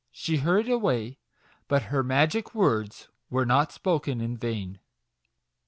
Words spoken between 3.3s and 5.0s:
not spoken in vain.